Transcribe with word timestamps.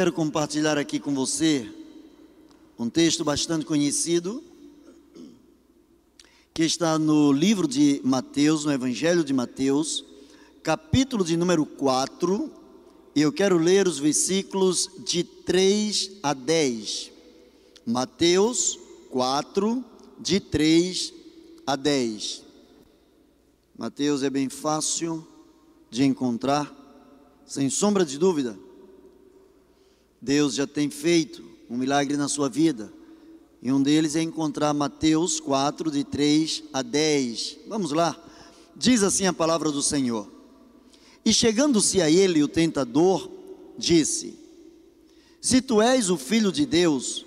quero 0.00 0.14
compartilhar 0.14 0.78
aqui 0.78 0.98
com 0.98 1.14
você 1.14 1.70
um 2.78 2.88
texto 2.88 3.22
bastante 3.22 3.66
conhecido, 3.66 4.42
que 6.54 6.62
está 6.64 6.98
no 6.98 7.30
livro 7.30 7.68
de 7.68 8.00
Mateus, 8.02 8.64
no 8.64 8.72
Evangelho 8.72 9.22
de 9.22 9.34
Mateus, 9.34 10.02
capítulo 10.62 11.22
de 11.22 11.36
número 11.36 11.66
4, 11.66 12.50
e 13.14 13.20
eu 13.20 13.30
quero 13.30 13.58
ler 13.58 13.86
os 13.86 13.98
versículos 13.98 14.88
de 15.04 15.22
3 15.22 16.12
a 16.22 16.32
10. 16.32 17.10
Mateus 17.84 18.78
4, 19.10 19.84
de 20.18 20.40
3 20.40 21.12
a 21.66 21.76
10. 21.76 22.42
Mateus 23.76 24.22
é 24.22 24.30
bem 24.30 24.48
fácil 24.48 25.28
de 25.90 26.04
encontrar, 26.04 26.74
sem 27.44 27.68
sombra 27.68 28.02
de 28.02 28.16
dúvida. 28.16 28.69
Deus 30.20 30.54
já 30.54 30.66
tem 30.66 30.90
feito 30.90 31.42
um 31.68 31.76
milagre 31.76 32.16
na 32.16 32.28
sua 32.28 32.48
vida. 32.48 32.92
E 33.62 33.72
um 33.72 33.82
deles 33.82 34.16
é 34.16 34.22
encontrar 34.22 34.74
Mateus 34.74 35.38
4, 35.38 35.90
de 35.90 36.04
3 36.04 36.64
a 36.72 36.82
10. 36.82 37.58
Vamos 37.68 37.92
lá. 37.92 38.18
Diz 38.74 39.02
assim 39.02 39.26
a 39.26 39.32
palavra 39.32 39.70
do 39.70 39.82
Senhor. 39.82 40.28
E 41.24 41.32
chegando-se 41.32 42.00
a 42.00 42.10
ele 42.10 42.42
o 42.42 42.48
tentador, 42.48 43.30
disse: 43.76 44.38
Se 45.40 45.60
tu 45.60 45.82
és 45.82 46.10
o 46.10 46.16
filho 46.16 46.50
de 46.50 46.64
Deus, 46.64 47.26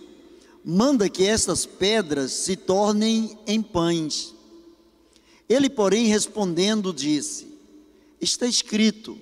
manda 0.65 1.09
que 1.09 1.23
estas 1.23 1.65
pedras 1.65 2.31
se 2.31 2.55
tornem 2.55 3.37
em 3.45 3.61
pães. 3.61 4.33
Ele, 5.47 5.69
porém, 5.69 6.07
respondendo, 6.07 6.91
disse: 6.91 7.47
Está 8.19 8.47
escrito: 8.47 9.17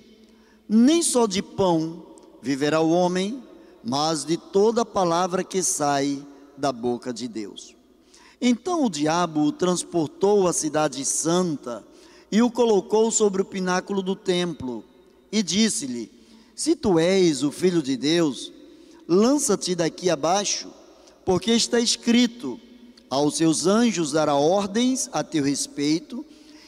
Nem 0.68 1.02
só 1.02 1.26
de 1.26 1.42
pão 1.42 2.06
viverá 2.40 2.80
o 2.80 2.90
homem, 2.90 3.42
mas 3.84 4.24
de 4.24 4.36
toda 4.36 4.84
palavra 4.84 5.42
que 5.42 5.62
sai 5.62 6.24
da 6.56 6.72
boca 6.72 7.12
de 7.12 7.26
Deus. 7.26 7.74
Então 8.40 8.84
o 8.84 8.90
diabo 8.90 9.42
o 9.42 9.52
transportou 9.52 10.46
à 10.48 10.52
cidade 10.52 11.04
santa 11.04 11.84
e 12.30 12.42
o 12.42 12.50
colocou 12.50 13.10
sobre 13.10 13.42
o 13.42 13.44
pináculo 13.44 14.02
do 14.02 14.16
templo 14.16 14.84
e 15.30 15.42
disse-lhe: 15.42 16.10
Se 16.54 16.74
tu 16.74 16.98
és 16.98 17.42
o 17.42 17.52
filho 17.52 17.82
de 17.82 17.96
Deus, 17.96 18.52
lança-te 19.06 19.74
daqui 19.74 20.10
abaixo, 20.10 20.70
porque 21.24 21.52
está 21.52 21.78
escrito: 21.78 22.58
Aos 23.08 23.36
seus 23.36 23.66
anjos 23.66 24.12
dará 24.12 24.34
ordens 24.34 25.08
a 25.12 25.22
teu 25.22 25.44
respeito 25.44 26.24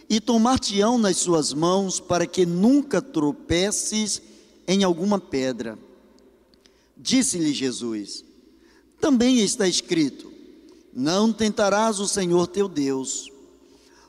e 0.09 0.21
tomar-te-ão 0.21 0.99
nas 0.99 1.17
suas 1.17 1.53
mãos 1.53 1.99
para 1.99 2.27
que 2.27 2.47
nunca 2.47 3.01
tropeces 3.01 4.23
em 4.67 4.85
alguma 4.85 5.19
pedra. 5.19 5.79
Disse-lhe 6.97 7.53
Jesus: 7.53 8.25
Também 9.01 9.41
está 9.41 9.67
escrito: 9.67 10.33
Não 10.93 11.33
tentarás 11.33 11.99
o 12.01 12.09
Senhor 12.09 12.47
teu 12.47 12.69
Deus. 12.69 13.31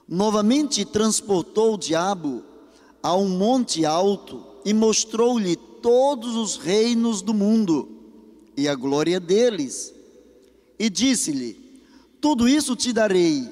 Novamente 0.08 0.86
transportou 0.86 1.74
o 1.74 1.78
diabo 1.78 2.44
a 3.02 3.16
um 3.16 3.28
monte 3.28 3.86
alto 3.86 4.44
e 4.64 4.74
mostrou-lhe 4.74 5.56
todos 5.56 6.36
os 6.36 6.58
reinos 6.58 7.22
do 7.22 7.34
mundo 7.34 7.90
e 8.58 8.68
a 8.68 8.76
glória 8.76 9.20
deles. 9.20 9.94
E 10.78 10.90
disse-lhe: 10.90 11.82
Tudo 12.22 12.48
isso 12.48 12.76
te 12.76 12.94
darei, 12.94 13.48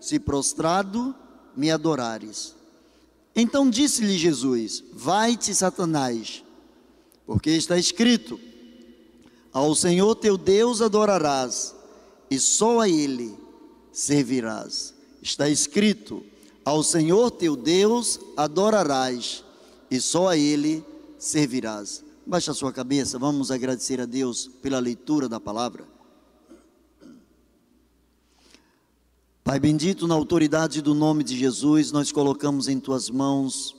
se 0.00 0.18
prostrado 0.18 1.14
me 1.56 1.70
adorares. 1.70 2.54
Então 3.34 3.68
disse-lhe 3.68 4.16
Jesus: 4.16 4.82
Vai-te, 4.92 5.54
Satanás, 5.54 6.44
porque 7.26 7.50
está 7.50 7.78
escrito: 7.78 8.38
ao 9.52 9.74
Senhor 9.74 10.14
teu 10.14 10.36
Deus 10.36 10.80
adorarás, 10.82 11.74
e 12.30 12.38
só 12.38 12.80
a 12.80 12.88
Ele 12.88 13.36
servirás. 13.92 14.94
Está 15.22 15.48
escrito: 15.48 16.24
Ao 16.64 16.82
Senhor 16.82 17.30
teu 17.30 17.56
Deus 17.56 18.20
adorarás, 18.36 19.44
e 19.90 20.00
só 20.00 20.28
a 20.28 20.36
Ele 20.36 20.84
servirás. 21.18 22.04
Baixa 22.26 22.50
a 22.50 22.54
sua 22.54 22.72
cabeça, 22.72 23.18
vamos 23.18 23.50
agradecer 23.50 24.00
a 24.00 24.04
Deus 24.04 24.48
pela 24.60 24.78
leitura 24.78 25.28
da 25.28 25.40
palavra. 25.40 25.86
Pai 29.42 29.58
bendito, 29.58 30.06
na 30.06 30.14
autoridade 30.14 30.82
do 30.82 30.94
nome 30.94 31.24
de 31.24 31.34
Jesus, 31.34 31.90
nós 31.90 32.12
colocamos 32.12 32.68
em 32.68 32.78
tuas 32.78 33.08
mãos 33.08 33.74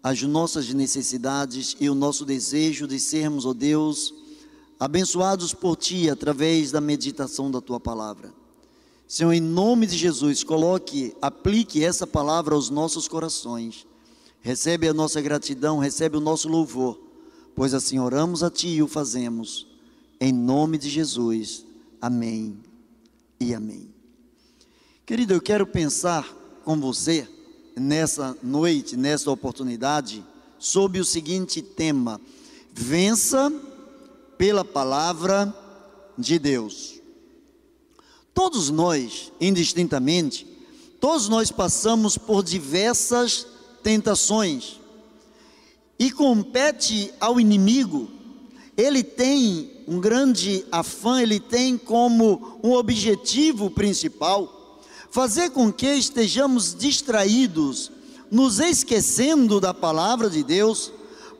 as 0.00 0.22
nossas 0.22 0.72
necessidades 0.72 1.76
e 1.80 1.90
o 1.90 1.94
nosso 1.94 2.24
desejo 2.24 2.86
de 2.86 3.00
sermos, 3.00 3.44
ó 3.44 3.48
oh 3.50 3.54
Deus, 3.54 4.14
abençoados 4.80 5.52
por 5.52 5.76
Ti 5.76 6.08
através 6.08 6.72
da 6.72 6.80
meditação 6.80 7.50
da 7.50 7.60
Tua 7.60 7.78
palavra. 7.78 8.32
Senhor, 9.06 9.32
em 9.32 9.40
nome 9.40 9.86
de 9.86 9.98
Jesus, 9.98 10.42
coloque, 10.42 11.14
aplique 11.20 11.84
essa 11.84 12.06
palavra 12.06 12.54
aos 12.54 12.70
nossos 12.70 13.06
corações. 13.06 13.86
Recebe 14.40 14.88
a 14.88 14.94
nossa 14.94 15.20
gratidão, 15.20 15.78
recebe 15.78 16.16
o 16.16 16.20
nosso 16.20 16.48
louvor, 16.48 16.98
pois 17.54 17.74
assim 17.74 17.98
oramos 17.98 18.42
a 18.42 18.50
Ti 18.50 18.68
e 18.68 18.82
o 18.82 18.88
fazemos. 18.88 19.66
Em 20.18 20.32
nome 20.32 20.78
de 20.78 20.88
Jesus. 20.88 21.66
Amém 22.00 22.56
e 23.38 23.52
amém. 23.52 23.88
Querido, 25.04 25.34
eu 25.34 25.40
quero 25.42 25.66
pensar 25.66 26.24
com 26.64 26.80
você 26.80 27.28
nessa 27.76 28.34
noite, 28.42 28.96
nessa 28.96 29.30
oportunidade, 29.30 30.24
sobre 30.58 31.00
o 31.00 31.04
seguinte 31.04 31.60
tema: 31.60 32.18
vença 32.72 33.52
pela 34.40 34.64
palavra 34.64 35.54
de 36.16 36.38
Deus. 36.38 36.98
Todos 38.32 38.70
nós, 38.70 39.30
indistintamente, 39.38 40.46
todos 40.98 41.28
nós 41.28 41.52
passamos 41.52 42.16
por 42.16 42.42
diversas 42.42 43.46
tentações. 43.82 44.80
E 45.98 46.10
compete 46.10 47.12
ao 47.20 47.38
inimigo, 47.38 48.08
ele 48.78 49.04
tem 49.04 49.84
um 49.86 50.00
grande 50.00 50.64
afã, 50.72 51.20
ele 51.20 51.38
tem 51.38 51.76
como 51.76 52.58
um 52.64 52.72
objetivo 52.72 53.70
principal 53.70 54.80
fazer 55.10 55.50
com 55.50 55.70
que 55.70 55.92
estejamos 55.96 56.74
distraídos, 56.74 57.92
nos 58.30 58.58
esquecendo 58.58 59.60
da 59.60 59.74
palavra 59.74 60.30
de 60.30 60.42
Deus 60.42 60.90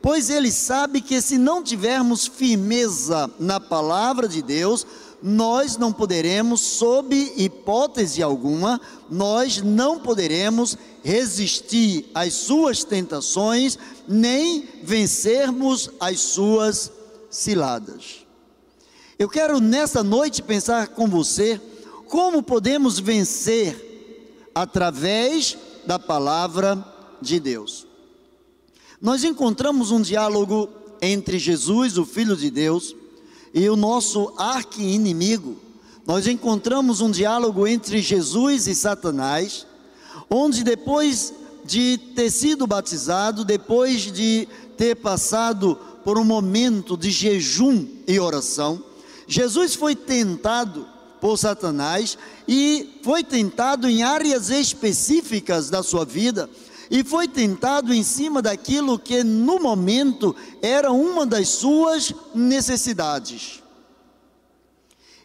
pois 0.01 0.29
ele 0.29 0.51
sabe 0.51 0.99
que 0.99 1.21
se 1.21 1.37
não 1.37 1.61
tivermos 1.63 2.25
firmeza 2.25 3.29
na 3.39 3.59
palavra 3.59 4.27
de 4.27 4.41
Deus, 4.41 4.85
nós 5.21 5.77
não 5.77 5.93
poderemos, 5.93 6.59
sob 6.61 7.15
hipótese 7.37 8.23
alguma, 8.23 8.81
nós 9.09 9.61
não 9.61 9.99
poderemos 9.99 10.75
resistir 11.03 12.09
às 12.15 12.33
suas 12.33 12.83
tentações, 12.83 13.77
nem 14.07 14.67
vencermos 14.81 15.91
as 15.99 16.19
suas 16.19 16.91
ciladas. 17.29 18.25
Eu 19.19 19.29
quero 19.29 19.59
nessa 19.59 20.03
noite 20.03 20.41
pensar 20.41 20.87
com 20.87 21.07
você 21.07 21.61
como 22.07 22.41
podemos 22.41 22.99
vencer 22.99 24.49
através 24.55 25.55
da 25.85 25.99
palavra 25.99 26.83
de 27.21 27.39
Deus 27.39 27.90
nós 29.01 29.23
encontramos 29.23 29.89
um 29.89 29.99
diálogo 29.99 30.69
entre 31.01 31.39
Jesus, 31.39 31.97
o 31.97 32.05
Filho 32.05 32.37
de 32.37 32.51
Deus, 32.51 32.95
e 33.53 33.67
o 33.67 33.75
nosso 33.75 34.31
arqui-inimigo. 34.37 35.57
Nós 36.05 36.27
encontramos 36.27 37.01
um 37.01 37.09
diálogo 37.09 37.67
entre 37.67 38.01
Jesus 38.01 38.67
e 38.67 38.75
Satanás, 38.75 39.65
onde 40.29 40.63
depois 40.63 41.33
de 41.65 41.97
ter 42.15 42.29
sido 42.29 42.67
batizado, 42.67 43.43
depois 43.43 44.11
de 44.11 44.47
ter 44.77 44.95
passado 44.95 45.77
por 46.03 46.17
um 46.17 46.23
momento 46.23 46.95
de 46.95 47.09
jejum 47.09 47.87
e 48.07 48.19
oração, 48.19 48.83
Jesus 49.27 49.75
foi 49.75 49.95
tentado 49.95 50.87
por 51.19 51.37
Satanás 51.37 52.17
e 52.47 52.99
foi 53.03 53.23
tentado 53.23 53.87
em 53.87 54.03
áreas 54.03 54.49
específicas 54.49 55.69
da 55.69 55.83
sua 55.83 56.03
vida, 56.03 56.49
e 56.91 57.05
foi 57.05 57.25
tentado 57.25 57.93
em 57.93 58.03
cima 58.03 58.41
daquilo 58.41 58.99
que 58.99 59.23
no 59.23 59.61
momento 59.61 60.35
era 60.61 60.91
uma 60.91 61.25
das 61.25 61.47
suas 61.47 62.13
necessidades. 62.35 63.63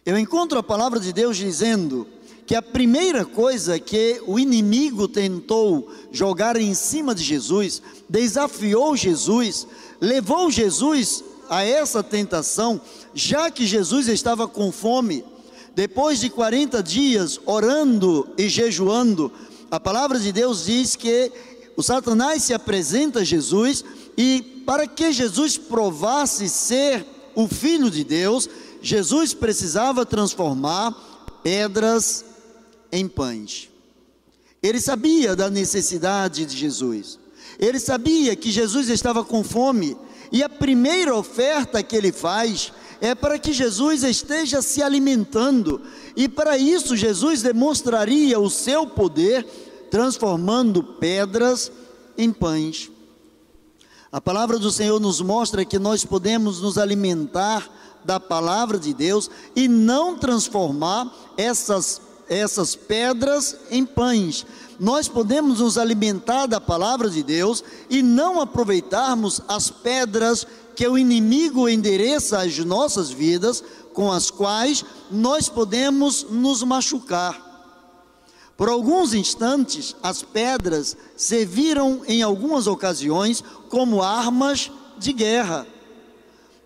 Eu 0.05 0.17
encontro 0.17 0.57
a 0.57 0.63
palavra 0.63 0.97
de 0.97 1.11
Deus 1.11 1.35
dizendo 1.35 2.07
que 2.45 2.55
a 2.55 2.61
primeira 2.61 3.25
coisa 3.25 3.77
que 3.77 4.21
o 4.25 4.39
inimigo 4.39 5.09
tentou 5.09 5.91
jogar 6.09 6.55
em 6.55 6.73
cima 6.73 7.13
de 7.13 7.21
Jesus, 7.21 7.81
desafiou 8.07 8.95
Jesus, 8.95 9.67
levou 9.99 10.49
Jesus 10.49 11.21
a 11.49 11.65
essa 11.65 12.01
tentação, 12.01 12.79
já 13.13 13.51
que 13.51 13.67
Jesus 13.67 14.07
estava 14.07 14.47
com 14.47 14.71
fome. 14.71 15.25
Depois 15.75 16.21
de 16.21 16.29
40 16.29 16.81
dias 16.81 17.37
orando 17.45 18.29
e 18.37 18.47
jejuando, 18.47 19.29
a 19.69 19.81
palavra 19.81 20.17
de 20.17 20.31
Deus 20.31 20.65
diz 20.65 20.95
que 20.95 21.29
o 21.77 21.83
Satanás 21.83 22.43
se 22.43 22.55
apresenta 22.55 23.19
a 23.19 23.23
Jesus 23.23 23.85
e 24.17 24.63
para 24.65 24.87
que 24.87 25.13
Jesus 25.13 25.57
provasse 25.57 26.49
ser 26.49 27.05
o 27.35 27.47
Filho 27.47 27.91
de 27.91 28.03
Deus, 28.03 28.49
Jesus 28.81 29.35
precisava 29.35 30.03
transformar 30.03 30.91
pedras 31.43 32.25
em 32.91 33.07
pães. 33.07 33.69
Ele 34.61 34.81
sabia 34.81 35.35
da 35.35 35.51
necessidade 35.51 36.45
de 36.45 36.57
Jesus. 36.57 37.19
Ele 37.59 37.79
sabia 37.79 38.35
que 38.35 38.49
Jesus 38.51 38.89
estava 38.89 39.23
com 39.23 39.43
fome. 39.43 39.95
E 40.31 40.43
a 40.43 40.49
primeira 40.49 41.15
oferta 41.15 41.83
que 41.83 41.95
ele 41.95 42.11
faz 42.11 42.73
é 42.99 43.13
para 43.13 43.37
que 43.37 43.53
Jesus 43.53 44.03
esteja 44.03 44.61
se 44.61 44.81
alimentando. 44.81 45.81
E 46.15 46.27
para 46.27 46.57
isso, 46.57 46.95
Jesus 46.95 47.41
demonstraria 47.41 48.39
o 48.39 48.49
seu 48.49 48.87
poder, 48.87 49.45
transformando 49.89 50.83
pedras 50.83 51.71
em 52.17 52.31
pães. 52.31 52.89
A 54.11 54.21
palavra 54.21 54.57
do 54.57 54.71
Senhor 54.71 54.99
nos 54.99 55.21
mostra 55.21 55.65
que 55.65 55.77
nós 55.77 56.05
podemos 56.05 56.61
nos 56.61 56.77
alimentar 56.77 57.69
da 58.05 58.19
palavra 58.19 58.79
de 58.79 58.93
Deus 58.93 59.29
e 59.55 59.67
não 59.67 60.17
transformar 60.17 61.13
essas, 61.35 62.01
essas 62.29 62.75
pedras 62.75 63.57
em 63.69 63.85
pães. 63.85 64.45
Nós 64.79 65.07
podemos 65.07 65.59
nos 65.59 65.77
alimentar 65.77 66.45
da 66.45 66.61
palavra 66.61 67.09
de 67.09 67.21
Deus 67.21 67.63
e 67.89 68.01
não 68.01 68.39
aproveitarmos 68.39 69.41
as 69.47 69.69
pedras 69.69 70.47
que 70.75 70.87
o 70.87 70.97
inimigo 70.97 71.67
endereça 71.67 72.39
às 72.39 72.57
nossas 72.59 73.09
vidas, 73.09 73.63
com 73.93 74.11
as 74.11 74.29
quais 74.29 74.85
nós 75.09 75.49
podemos 75.49 76.25
nos 76.29 76.61
machucar. 76.63 77.46
Por 78.57 78.69
alguns 78.69 79.13
instantes, 79.13 79.95
as 80.01 80.23
pedras 80.23 80.97
serviram 81.15 82.01
em 82.07 82.23
algumas 82.23 82.65
ocasiões 82.65 83.43
como 83.69 84.01
armas 84.01 84.71
de 84.97 85.13
guerra. 85.13 85.67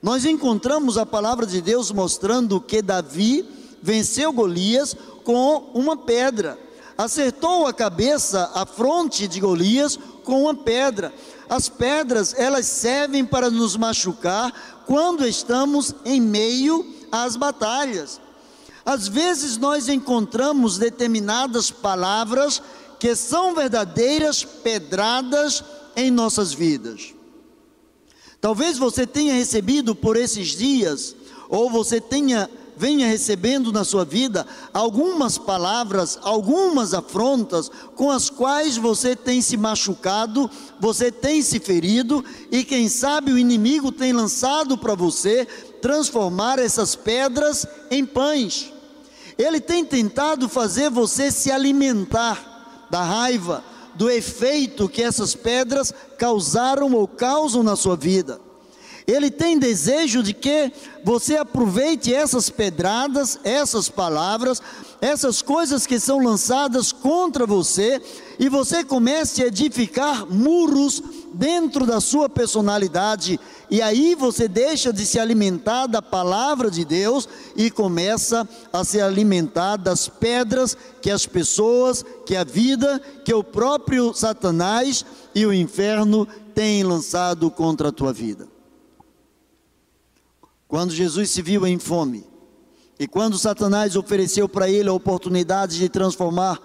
Nós 0.02 0.24
encontramos 0.24 0.98
a 0.98 1.06
palavra 1.06 1.46
de 1.46 1.62
Deus 1.62 1.92
mostrando 1.92 2.62
que 2.62 2.82
Davi 2.82 3.46
venceu 3.84 4.32
Golias 4.32 4.96
com 5.26 5.70
uma 5.74 5.98
pedra. 5.98 6.58
Acertou 6.98 7.68
a 7.68 7.74
cabeça, 7.74 8.50
a 8.54 8.66
fronte 8.66 9.28
de 9.28 9.42
Golias 9.42 10.00
com 10.24 10.44
uma 10.44 10.56
pedra. 10.56 11.14
As 11.50 11.68
pedras, 11.68 12.34
elas 12.38 12.68
servem 12.68 13.26
para 13.26 13.50
nos 13.50 13.76
machucar 13.76 14.54
quando 14.86 15.28
estamos 15.28 15.94
em 16.06 16.22
meio 16.22 16.86
às 17.12 17.36
batalhas. 17.36 18.22
Às 18.86 19.08
vezes 19.08 19.58
nós 19.58 19.88
encontramos 19.88 20.78
determinadas 20.78 21.70
palavras 21.70 22.62
que 23.00 23.16
são 23.16 23.56
verdadeiras 23.56 24.44
pedradas 24.44 25.64
em 25.96 26.12
nossas 26.12 26.54
vidas. 26.54 27.14
Talvez 28.40 28.78
você 28.78 29.06
tenha 29.06 29.34
recebido 29.34 29.96
por 29.96 30.18
esses 30.18 30.50
dias, 30.50 31.16
ou 31.50 31.70
você 31.70 32.02
tenha 32.02 32.50
venha 32.82 33.06
recebendo 33.06 33.72
na 33.72 33.84
sua 33.84 34.04
vida 34.04 34.44
algumas 34.74 35.38
palavras, 35.38 36.18
algumas 36.24 36.96
afrontas 36.96 37.70
com 37.96 38.10
as 38.10 38.28
quais 38.28 38.76
você 38.76 39.16
tem 39.16 39.40
se 39.40 39.56
machucado, 39.56 40.50
você 40.80 41.12
tem 41.12 41.44
se 41.44 41.60
ferido 41.60 42.26
e 42.52 42.64
quem 42.64 42.90
sabe 42.90 43.32
o 43.32 43.38
inimigo 43.38 43.92
tem 43.92 44.12
lançado 44.12 44.76
para 44.80 44.96
você 44.96 45.48
transformar 45.82 46.60
essas 46.60 46.96
pedras 46.96 47.66
em 47.90 48.06
pães. 48.06 48.72
Ele 49.38 49.60
tem 49.60 49.84
tentado 49.84 50.48
fazer 50.48 50.90
você 50.90 51.32
se 51.32 51.52
alimentar 51.52 52.88
da 52.90 53.04
raiva, 53.04 53.64
do 53.96 54.10
efeito 54.10 54.88
que 54.88 55.02
essas 55.02 55.34
pedras 55.36 55.94
causaram 56.18 56.94
ou 56.94 57.08
causam 57.08 57.64
na 57.64 57.76
sua 57.76 57.96
vida. 57.96 58.40
Ele 59.08 59.32
tem 59.32 59.58
desejo 59.58 60.22
de 60.22 60.34
que 60.34 60.72
você 61.04 61.36
aproveite 61.36 62.14
essas 62.14 62.50
pedradas, 62.50 63.40
essas 63.44 63.90
palavras, 63.90 64.62
essas 65.02 65.42
coisas 65.42 65.88
que 65.88 66.00
são 66.00 66.24
lançadas 66.24 66.92
contra 66.92 67.46
você 67.46 68.02
e 68.40 68.48
você 68.48 68.84
comece 68.84 69.44
a 69.44 69.48
edificar 69.48 70.26
muros 70.28 71.02
dentro 71.34 71.86
da 71.86 72.00
sua 72.00 72.30
personalidade. 72.30 73.40
E 73.70 73.82
aí 73.82 74.16
você 74.16 74.48
deixa 74.48 74.92
de 74.92 75.06
se 75.06 75.20
alimentar 75.20 75.88
da 75.88 76.02
palavra 76.02 76.70
de 76.70 76.84
Deus 76.84 77.28
e 77.56 77.72
começa 77.72 78.48
a 78.72 78.84
se 78.84 79.00
alimentar 79.00 79.78
das 79.78 80.08
pedras 80.08 80.76
que 81.02 81.10
as 81.10 81.26
pessoas, 81.26 82.04
que 82.26 82.36
a 82.36 82.44
vida, 82.44 83.00
que 83.24 83.34
o 83.34 83.44
próprio 83.44 84.14
Satanás 84.14 85.06
e 85.34 85.46
o 85.46 85.54
inferno 85.54 86.28
têm 86.54 86.84
lançado 86.84 87.50
contra 87.50 87.90
a 87.90 87.92
tua 87.92 88.12
vida. 88.12 88.48
Quando 90.68 90.94
Jesus 90.94 91.30
se 91.30 91.42
viu 91.42 91.68
em 91.68 91.78
fome, 91.78 92.26
e 93.02 93.08
quando 93.08 93.38
Satanás 93.38 93.96
ofereceu 93.96 94.48
para 94.48 94.70
ele 94.70 94.88
a 94.88 94.94
oportunidade 94.94 95.80
de 95.80 95.90
transformar 95.90 96.60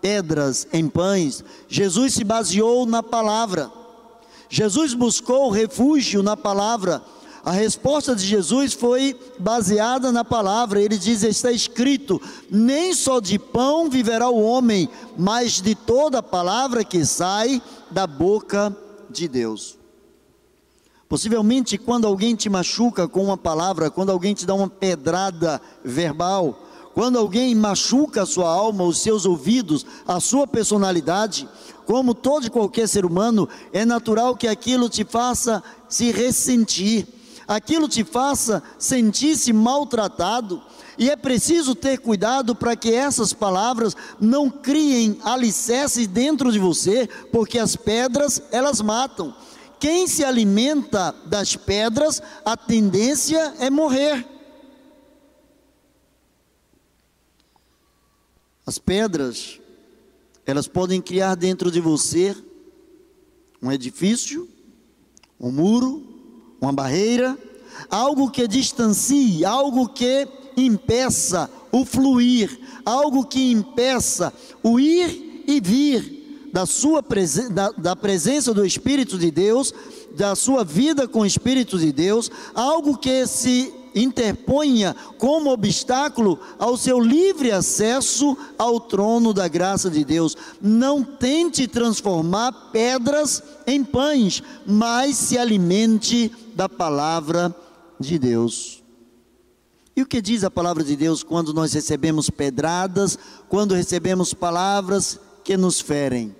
pedras 0.00 0.66
em 0.72 0.88
pães, 0.88 1.44
Jesus 1.68 2.14
se 2.14 2.24
baseou 2.24 2.84
na 2.84 3.04
palavra. 3.04 3.70
Jesus 4.48 4.94
buscou 4.94 5.50
refúgio 5.50 6.22
na 6.22 6.36
palavra. 6.36 7.02
A 7.44 7.52
resposta 7.52 8.16
de 8.16 8.26
Jesus 8.26 8.72
foi 8.72 9.16
baseada 9.38 10.10
na 10.10 10.24
palavra. 10.24 10.80
Ele 10.80 10.98
diz: 10.98 11.22
Está 11.22 11.52
escrito: 11.52 12.20
Nem 12.50 12.92
só 12.92 13.20
de 13.20 13.38
pão 13.38 13.88
viverá 13.88 14.28
o 14.28 14.42
homem, 14.42 14.88
mas 15.16 15.60
de 15.60 15.74
toda 15.74 16.22
palavra 16.22 16.84
que 16.84 17.04
sai 17.04 17.62
da 17.90 18.06
boca 18.06 18.76
de 19.08 19.28
Deus. 19.28 19.78
Possivelmente, 21.08 21.78
quando 21.78 22.06
alguém 22.06 22.34
te 22.34 22.48
machuca 22.48 23.06
com 23.06 23.22
uma 23.22 23.36
palavra, 23.36 23.90
quando 23.90 24.10
alguém 24.10 24.34
te 24.34 24.44
dá 24.44 24.54
uma 24.54 24.68
pedrada 24.68 25.60
verbal, 25.84 26.65
quando 26.96 27.18
alguém 27.18 27.54
machuca 27.54 28.22
a 28.22 28.26
sua 28.26 28.48
alma, 28.48 28.82
os 28.82 29.02
seus 29.02 29.26
ouvidos, 29.26 29.84
a 30.08 30.18
sua 30.18 30.46
personalidade, 30.46 31.46
como 31.84 32.14
todo 32.14 32.46
e 32.46 32.50
qualquer 32.50 32.88
ser 32.88 33.04
humano, 33.04 33.46
é 33.70 33.84
natural 33.84 34.34
que 34.34 34.48
aquilo 34.48 34.88
te 34.88 35.04
faça 35.04 35.62
se 35.90 36.10
ressentir, 36.10 37.06
aquilo 37.46 37.86
te 37.86 38.02
faça 38.02 38.62
sentir-se 38.78 39.52
maltratado, 39.52 40.62
e 40.96 41.10
é 41.10 41.16
preciso 41.16 41.74
ter 41.74 41.98
cuidado 41.98 42.54
para 42.54 42.74
que 42.74 42.94
essas 42.94 43.34
palavras 43.34 43.94
não 44.18 44.48
criem 44.48 45.18
alicerces 45.22 46.06
dentro 46.06 46.50
de 46.50 46.58
você, 46.58 47.06
porque 47.30 47.58
as 47.58 47.76
pedras 47.76 48.40
elas 48.50 48.80
matam. 48.80 49.34
Quem 49.78 50.06
se 50.06 50.24
alimenta 50.24 51.14
das 51.26 51.56
pedras, 51.56 52.22
a 52.42 52.56
tendência 52.56 53.52
é 53.58 53.68
morrer. 53.68 54.35
As 58.66 58.78
pedras, 58.78 59.60
elas 60.44 60.66
podem 60.66 61.00
criar 61.00 61.36
dentro 61.36 61.70
de 61.70 61.80
você 61.80 62.36
um 63.62 63.70
edifício, 63.70 64.48
um 65.38 65.52
muro, 65.52 66.02
uma 66.60 66.72
barreira, 66.72 67.38
algo 67.88 68.28
que 68.28 68.48
distancie, 68.48 69.44
algo 69.44 69.88
que 69.88 70.26
impeça 70.56 71.48
o 71.70 71.84
fluir, 71.84 72.58
algo 72.84 73.24
que 73.24 73.52
impeça 73.52 74.32
o 74.64 74.80
ir 74.80 75.44
e 75.46 75.60
vir 75.60 76.48
da 76.52 76.66
sua 76.66 77.02
presen 77.02 77.52
da, 77.52 77.70
da 77.70 77.94
presença 77.94 78.52
do 78.52 78.66
Espírito 78.66 79.16
de 79.16 79.30
Deus, 79.30 79.72
da 80.16 80.34
sua 80.34 80.64
vida 80.64 81.06
com 81.06 81.20
o 81.20 81.26
Espírito 81.26 81.78
de 81.78 81.92
Deus, 81.92 82.30
algo 82.52 82.98
que 82.98 83.26
se 83.28 83.72
interponha 83.96 84.94
como 85.16 85.50
obstáculo 85.50 86.38
ao 86.58 86.76
seu 86.76 87.00
livre 87.00 87.50
acesso 87.50 88.36
ao 88.58 88.78
trono 88.78 89.32
da 89.32 89.48
graça 89.48 89.90
de 89.90 90.04
Deus. 90.04 90.36
Não 90.60 91.02
tente 91.02 91.66
transformar 91.66 92.70
pedras 92.70 93.42
em 93.66 93.82
pães, 93.82 94.42
mas 94.66 95.16
se 95.16 95.38
alimente 95.38 96.30
da 96.54 96.68
palavra 96.68 97.54
de 97.98 98.18
Deus. 98.18 98.84
E 99.96 100.02
o 100.02 100.06
que 100.06 100.20
diz 100.20 100.44
a 100.44 100.50
palavra 100.50 100.84
de 100.84 100.94
Deus 100.94 101.22
quando 101.22 101.54
nós 101.54 101.72
recebemos 101.72 102.28
pedradas, 102.28 103.18
quando 103.48 103.74
recebemos 103.74 104.34
palavras 104.34 105.18
que 105.42 105.56
nos 105.56 105.80
ferem? 105.80 106.36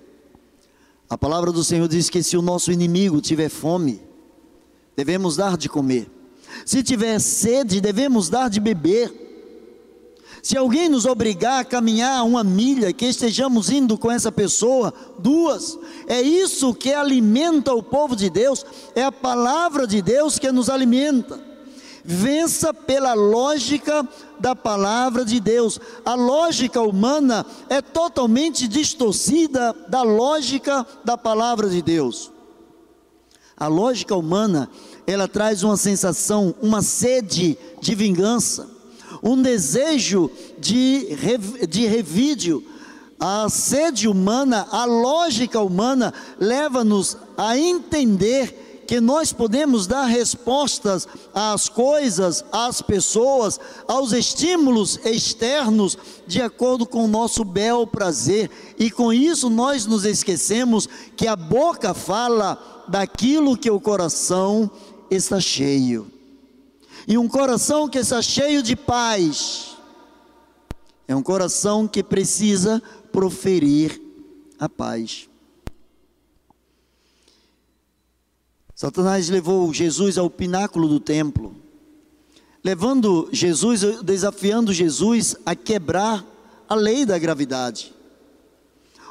A 1.09 1.17
palavra 1.17 1.51
do 1.51 1.63
Senhor 1.63 1.87
diz 1.87 2.07
que 2.07 2.21
se 2.21 2.37
o 2.37 2.41
nosso 2.41 2.71
inimigo 2.71 3.19
tiver 3.19 3.49
fome, 3.49 3.99
devemos 4.95 5.37
dar 5.37 5.57
de 5.57 5.67
comer. 5.67 6.16
Se 6.65 6.83
tiver 6.83 7.19
sede, 7.19 7.81
devemos 7.81 8.29
dar 8.29 8.49
de 8.49 8.59
beber. 8.59 9.25
Se 10.41 10.57
alguém 10.57 10.87
nos 10.87 11.05
obrigar 11.05 11.61
a 11.61 11.65
caminhar 11.65 12.23
uma 12.23 12.43
milha, 12.43 12.93
que 12.93 13.05
estejamos 13.05 13.69
indo 13.69 13.97
com 13.97 14.11
essa 14.11 14.31
pessoa, 14.31 14.93
duas. 15.19 15.77
É 16.07 16.21
isso 16.21 16.73
que 16.73 16.93
alimenta 16.93 17.73
o 17.73 17.83
povo 17.83 18.15
de 18.15 18.29
Deus, 18.29 18.65
é 18.95 19.03
a 19.03 19.11
palavra 19.11 19.85
de 19.85 20.01
Deus 20.01 20.39
que 20.39 20.51
nos 20.51 20.69
alimenta 20.69 21.47
vença 22.09 22.73
pela 22.73 23.13
lógica 23.13 24.07
da 24.39 24.55
palavra 24.55 25.25
de 25.25 25.41
Deus. 25.41 25.77
A 26.05 26.15
lógica 26.15 26.81
humana 26.81 27.45
é 27.69 27.81
totalmente 27.81 28.65
distorcida 28.65 29.75
da 29.89 30.03
lógica 30.03 30.87
da 31.03 31.17
palavra 31.17 31.69
de 31.69 31.81
Deus. 31.81 32.31
A 33.59 33.65
lógica 33.65 34.15
humana, 34.15 34.69
ela 35.07 35.27
traz 35.27 35.63
uma 35.63 35.75
sensação, 35.75 36.53
uma 36.61 36.83
sede 36.83 37.57
de 37.81 37.95
vingança, 37.95 38.69
um 39.23 39.41
desejo 39.41 40.29
de, 40.59 41.07
de 41.67 41.87
revídio. 41.87 42.63
A 43.19 43.49
sede 43.49 44.07
humana, 44.07 44.67
a 44.69 44.85
lógica 44.85 45.59
humana 45.59 46.13
leva-nos 46.39 47.17
a 47.35 47.57
entender 47.57 48.85
que 48.87 49.01
nós 49.01 49.33
podemos 49.33 49.87
dar 49.87 50.05
respostas 50.05 51.07
às 51.33 51.67
coisas, 51.67 52.45
às 52.51 52.79
pessoas, 52.79 53.59
aos 53.87 54.13
estímulos 54.13 54.99
externos, 55.03 55.97
de 56.27 56.41
acordo 56.41 56.85
com 56.85 57.03
o 57.03 57.07
nosso 57.07 57.43
bel 57.43 57.87
prazer, 57.87 58.51
e 58.77 58.91
com 58.91 59.11
isso 59.11 59.49
nós 59.49 59.87
nos 59.87 60.05
esquecemos 60.05 60.87
que 61.17 61.27
a 61.27 61.35
boca 61.35 61.95
fala 61.95 62.76
daquilo 62.87 63.57
que 63.57 63.69
o 63.69 63.79
coração 63.79 64.69
está 65.09 65.39
cheio. 65.39 66.11
E 67.07 67.17
um 67.17 67.27
coração 67.27 67.87
que 67.87 67.97
está 67.97 68.21
cheio 68.21 68.61
de 68.61 68.75
paz, 68.75 69.77
é 71.07 71.15
um 71.15 71.23
coração 71.23 71.87
que 71.87 72.03
precisa 72.03 72.81
proferir 73.11 74.01
a 74.59 74.67
paz. 74.67 75.29
Satanás 78.75 79.29
levou 79.29 79.73
Jesus 79.73 80.17
ao 80.17 80.29
pináculo 80.29 80.87
do 80.87 80.99
templo, 80.99 81.55
levando 82.63 83.29
Jesus, 83.31 83.81
desafiando 84.03 84.71
Jesus 84.73 85.35
a 85.45 85.55
quebrar 85.55 86.25
a 86.69 86.75
lei 86.75 87.05
da 87.05 87.17
gravidade. 87.17 87.93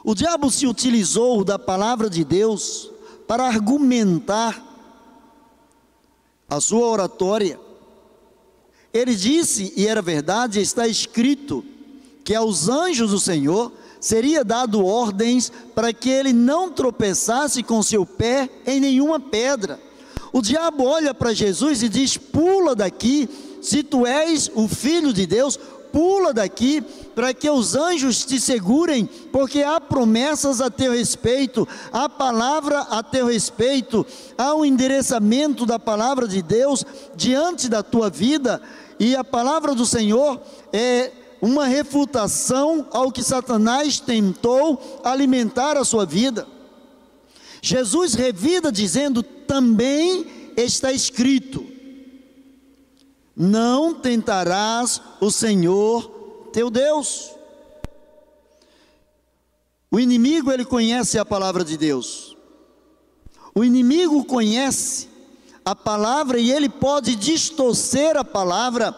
O 0.04 0.14
diabo 0.14 0.50
se 0.52 0.66
utilizou 0.66 1.42
da 1.42 1.58
palavra 1.58 2.08
de 2.08 2.22
Deus 2.22 2.90
para 3.26 3.44
argumentar 3.44 4.62
a 6.48 6.60
sua 6.60 6.86
oratória. 6.86 7.58
Ele 8.92 9.14
disse, 9.14 9.72
e 9.76 9.86
era 9.86 10.00
verdade, 10.00 10.60
está 10.60 10.86
escrito, 10.86 11.64
que 12.24 12.34
aos 12.34 12.68
anjos 12.68 13.10
do 13.10 13.20
Senhor 13.20 13.72
seria 14.00 14.44
dado 14.44 14.84
ordens 14.84 15.50
para 15.74 15.92
que 15.92 16.08
ele 16.08 16.32
não 16.32 16.70
tropeçasse 16.70 17.62
com 17.62 17.82
seu 17.82 18.06
pé 18.06 18.48
em 18.66 18.80
nenhuma 18.80 19.20
pedra. 19.20 19.80
O 20.32 20.42
diabo 20.42 20.84
olha 20.84 21.14
para 21.14 21.32
Jesus 21.32 21.82
e 21.82 21.88
diz: 21.88 22.16
Pula 22.16 22.74
daqui, 22.74 23.28
se 23.62 23.82
tu 23.82 24.06
és 24.06 24.50
o 24.54 24.68
filho 24.68 25.12
de 25.12 25.26
Deus, 25.26 25.58
pula 25.96 26.30
daqui, 26.34 26.82
para 27.14 27.32
que 27.32 27.48
os 27.48 27.74
anjos 27.74 28.22
te 28.26 28.38
segurem, 28.38 29.08
porque 29.32 29.62
há 29.62 29.80
promessas 29.80 30.60
a 30.60 30.68
teu 30.68 30.92
respeito, 30.92 31.66
há 31.90 32.06
palavra 32.06 32.80
a 32.80 33.02
teu 33.02 33.28
respeito, 33.28 34.04
há 34.36 34.54
um 34.54 34.62
endereçamento 34.62 35.64
da 35.64 35.78
palavra 35.78 36.28
de 36.28 36.42
Deus 36.42 36.84
diante 37.16 37.66
da 37.66 37.82
tua 37.82 38.10
vida, 38.10 38.60
e 39.00 39.16
a 39.16 39.24
palavra 39.24 39.74
do 39.74 39.86
Senhor 39.86 40.38
é 40.70 41.12
uma 41.40 41.64
refutação 41.64 42.86
ao 42.90 43.10
que 43.10 43.22
Satanás 43.22 43.98
tentou 43.98 45.00
alimentar 45.02 45.78
a 45.78 45.84
sua 45.84 46.04
vida. 46.04 46.46
Jesus 47.62 48.12
revida 48.12 48.70
dizendo: 48.70 49.22
também 49.22 50.26
está 50.58 50.92
escrito: 50.92 51.75
não 53.36 53.92
tentarás 53.92 55.00
o 55.20 55.30
Senhor 55.30 56.48
teu 56.52 56.70
Deus. 56.70 57.32
O 59.90 60.00
inimigo 60.00 60.50
ele 60.50 60.64
conhece 60.64 61.18
a 61.18 61.24
palavra 61.24 61.62
de 61.62 61.76
Deus. 61.76 62.36
O 63.54 63.62
inimigo 63.62 64.24
conhece 64.24 65.08
a 65.64 65.74
palavra 65.74 66.38
e 66.38 66.50
ele 66.50 66.68
pode 66.68 67.14
distorcer 67.14 68.16
a 68.16 68.24
palavra 68.24 68.92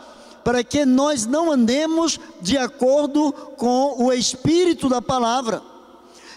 para 0.44 0.62
que 0.62 0.84
nós 0.84 1.26
não 1.26 1.50
andemos 1.50 2.18
de 2.40 2.56
acordo 2.56 3.32
com 3.32 4.04
o 4.04 4.12
espírito 4.12 4.88
da 4.88 5.02
palavra. 5.02 5.62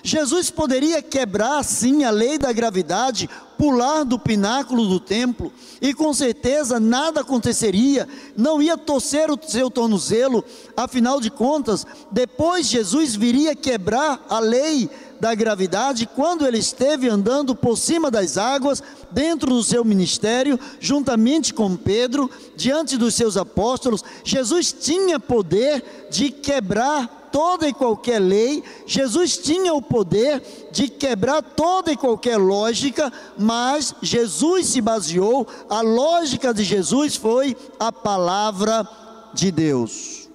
Jesus 0.04 0.50
poderia 0.50 1.02
quebrar 1.02 1.64
sim 1.64 2.04
a 2.04 2.10
lei 2.10 2.38
da 2.38 2.52
gravidade, 2.52 3.30
pular 3.58 4.04
do 4.04 4.18
pináculo 4.18 4.88
do 4.88 5.00
templo, 5.00 5.54
e 5.80 5.94
com 5.94 6.14
certeza 6.14 6.80
nada 6.80 7.22
aconteceria, 7.22 8.08
não 8.36 8.62
ia 8.62 8.78
torcer 8.78 9.30
o 9.30 9.40
seu 9.42 9.70
tornozelo, 9.70 10.44
afinal 10.76 11.22
de 11.22 11.30
contas, 11.30 11.86
depois 12.12 12.68
Jesus 12.68 13.16
viria 13.16 13.56
quebrar 13.56 14.26
a 14.30 14.40
lei 14.40 14.90
da 15.20 15.36
gravidade 15.36 16.08
quando 16.08 16.48
ele 16.48 16.58
esteve 16.58 17.08
andando 17.08 17.56
por 17.56 17.78
cima 17.78 18.10
das 18.10 18.40
águas, 18.40 18.82
dentro 19.12 19.52
do 19.52 19.64
seu 19.64 19.86
ministério, 19.86 20.60
juntamente 20.80 21.54
com 21.54 21.76
Pedro, 21.76 22.28
diante 22.56 22.98
dos 22.98 23.14
seus 23.14 23.38
apóstolos. 23.38 24.04
Jesus 24.24 24.74
tinha 24.74 25.20
poder 25.20 26.08
de 26.10 26.32
quebrar 26.32 27.21
toda 27.32 27.68
e 27.68 27.74
qualquer 27.74 28.20
lei, 28.20 28.64
Jesus 28.86 29.38
tinha 29.38 29.74
o 29.74 29.82
poder 29.82 30.42
de 30.72 30.88
quebrar 30.88 31.42
toda 31.42 31.92
e 31.92 31.98
qualquer 31.98 32.38
lógica, 32.38 33.12
mas 33.38 33.96
Jesus 34.02 34.68
se 34.68 34.82
baseou, 34.82 35.48
a 35.70 35.82
lógica 35.82 36.54
de 36.54 36.64
Jesus 36.64 37.16
foi 37.16 37.56
a 37.80 37.92
palavra 37.92 38.88
de 39.34 39.52
Deus. 39.52 40.30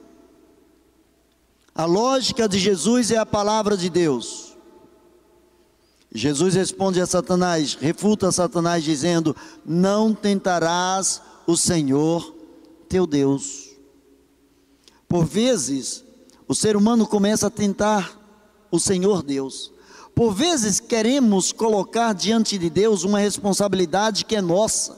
A 1.75 1.85
lógica 1.85 2.49
de 2.49 2.59
Jesus 2.59 3.11
é 3.11 3.19
a 3.19 3.26
palavra 3.26 3.76
de 3.76 3.91
Deus. 3.91 4.57
Jesus 6.11 6.55
responde 6.55 7.00
a 7.00 7.07
Satanás, 7.07 7.76
refuta 7.79 8.33
Satanás 8.33 8.83
dizendo: 8.83 9.37
Não 9.65 10.15
tentarás 10.15 11.21
o 11.47 11.55
Senhor 11.55 12.35
teu 12.88 13.07
Deus. 13.07 13.71
Por 15.07 15.26
vezes, 15.26 16.06
o 16.49 16.55
ser 16.55 16.76
humano 16.76 17.07
começa 17.07 17.49
a 17.49 17.50
tentar 17.50 18.19
o 18.71 18.79
Senhor 18.79 19.23
Deus. 19.23 19.73
Por 20.15 20.33
vezes 20.33 20.81
queremos 20.81 21.53
colocar 21.53 22.15
diante 22.15 22.57
de 22.57 22.71
Deus 22.71 23.05
uma 23.05 23.19
responsabilidade 23.19 24.25
que 24.25 24.37
é 24.37 24.41
nossa. 24.41 24.97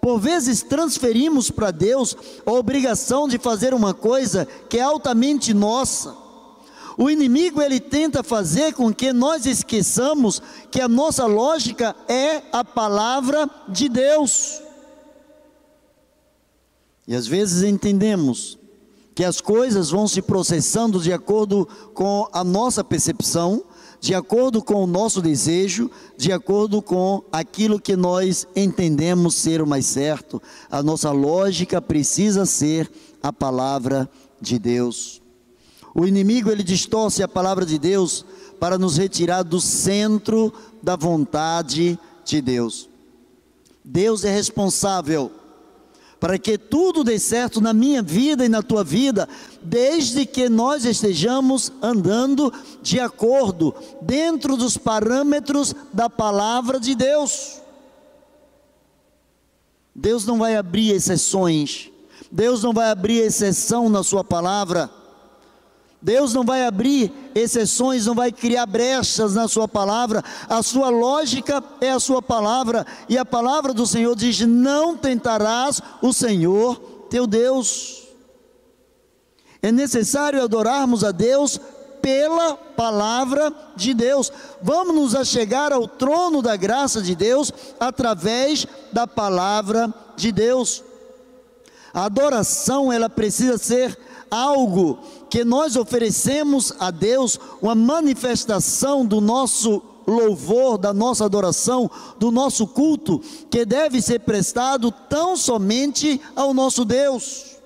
Por 0.00 0.18
vezes 0.18 0.62
transferimos 0.62 1.50
para 1.50 1.70
Deus 1.70 2.16
a 2.44 2.52
obrigação 2.52 3.26
de 3.26 3.38
fazer 3.38 3.74
uma 3.74 3.94
coisa 3.94 4.46
que 4.68 4.78
é 4.78 4.82
altamente 4.82 5.52
nossa. 5.54 6.16
O 6.98 7.10
inimigo 7.10 7.62
ele 7.62 7.80
tenta 7.80 8.22
fazer 8.22 8.74
com 8.74 8.92
que 8.92 9.12
nós 9.12 9.46
esqueçamos 9.46 10.42
que 10.70 10.80
a 10.80 10.88
nossa 10.88 11.24
lógica 11.26 11.96
é 12.06 12.42
a 12.52 12.64
palavra 12.64 13.48
de 13.68 13.88
Deus. 13.88 14.60
E 17.06 17.16
às 17.16 17.26
vezes 17.26 17.62
entendemos 17.62 18.58
que 19.14 19.24
as 19.24 19.40
coisas 19.40 19.90
vão 19.90 20.08
se 20.08 20.22
processando 20.22 21.00
de 21.00 21.12
acordo 21.12 21.68
com 21.94 22.28
a 22.32 22.42
nossa 22.42 22.82
percepção, 22.82 23.62
de 24.00 24.14
acordo 24.14 24.62
com 24.62 24.82
o 24.82 24.86
nosso 24.86 25.22
desejo, 25.22 25.90
de 26.16 26.32
acordo 26.32 26.82
com 26.82 27.22
aquilo 27.30 27.80
que 27.80 27.94
nós 27.94 28.46
entendemos 28.56 29.34
ser 29.34 29.62
o 29.62 29.66
mais 29.66 29.86
certo. 29.86 30.42
A 30.70 30.82
nossa 30.82 31.10
lógica 31.12 31.80
precisa 31.80 32.44
ser 32.46 32.90
a 33.22 33.32
palavra 33.32 34.10
de 34.40 34.58
Deus. 34.58 35.22
O 35.94 36.06
inimigo 36.06 36.50
ele 36.50 36.62
distorce 36.62 37.22
a 37.22 37.28
palavra 37.28 37.66
de 37.66 37.78
Deus 37.78 38.24
para 38.58 38.78
nos 38.78 38.96
retirar 38.96 39.42
do 39.42 39.60
centro 39.60 40.52
da 40.82 40.96
vontade 40.96 41.98
de 42.24 42.40
Deus. 42.40 42.88
Deus 43.84 44.24
é 44.24 44.32
responsável 44.32 45.30
para 46.22 46.38
que 46.38 46.56
tudo 46.56 47.02
dê 47.02 47.18
certo 47.18 47.60
na 47.60 47.74
minha 47.74 48.00
vida 48.00 48.44
e 48.44 48.48
na 48.48 48.62
tua 48.62 48.84
vida, 48.84 49.28
desde 49.60 50.24
que 50.24 50.48
nós 50.48 50.84
estejamos 50.84 51.72
andando 51.82 52.52
de 52.80 53.00
acordo, 53.00 53.74
dentro 54.00 54.56
dos 54.56 54.78
parâmetros 54.78 55.74
da 55.92 56.08
palavra 56.08 56.78
de 56.78 56.94
Deus. 56.94 57.60
Deus 59.92 60.24
não 60.24 60.38
vai 60.38 60.54
abrir 60.54 60.92
exceções, 60.92 61.90
Deus 62.30 62.62
não 62.62 62.72
vai 62.72 62.92
abrir 62.92 63.18
exceção 63.18 63.88
na 63.88 64.04
Sua 64.04 64.22
palavra. 64.22 64.88
Deus 66.02 66.34
não 66.34 66.44
vai 66.44 66.66
abrir 66.66 67.12
exceções, 67.32 68.06
não 68.06 68.14
vai 68.14 68.32
criar 68.32 68.66
brechas 68.66 69.34
na 69.34 69.46
sua 69.46 69.68
palavra. 69.68 70.22
A 70.48 70.60
sua 70.60 70.88
lógica 70.88 71.62
é 71.80 71.92
a 71.92 72.00
sua 72.00 72.20
palavra, 72.20 72.84
e 73.08 73.16
a 73.16 73.24
palavra 73.24 73.72
do 73.72 73.86
Senhor 73.86 74.16
diz: 74.16 74.40
"Não 74.40 74.96
tentarás 74.96 75.80
o 76.02 76.12
Senhor 76.12 76.76
teu 77.08 77.24
Deus". 77.24 78.02
É 79.62 79.70
necessário 79.70 80.42
adorarmos 80.42 81.04
a 81.04 81.12
Deus 81.12 81.60
pela 82.02 82.56
palavra 82.56 83.52
de 83.76 83.94
Deus. 83.94 84.32
Vamos 84.60 84.96
nos 84.96 85.14
achegar 85.14 85.72
ao 85.72 85.86
trono 85.86 86.42
da 86.42 86.56
graça 86.56 87.00
de 87.00 87.14
Deus 87.14 87.52
através 87.78 88.66
da 88.92 89.06
palavra 89.06 89.94
de 90.16 90.32
Deus. 90.32 90.82
A 91.94 92.06
adoração 92.06 92.92
ela 92.92 93.08
precisa 93.08 93.56
ser 93.56 93.96
algo 94.32 94.98
que 95.28 95.44
nós 95.44 95.76
oferecemos 95.76 96.72
a 96.80 96.90
Deus, 96.90 97.38
uma 97.60 97.74
manifestação 97.74 99.04
do 99.04 99.20
nosso 99.20 99.82
louvor, 100.06 100.78
da 100.78 100.94
nossa 100.94 101.26
adoração, 101.26 101.90
do 102.18 102.30
nosso 102.30 102.66
culto, 102.66 103.20
que 103.50 103.66
deve 103.66 104.00
ser 104.00 104.20
prestado 104.20 104.90
tão 104.90 105.36
somente 105.36 106.18
ao 106.34 106.54
nosso 106.54 106.82
Deus. 106.82 107.56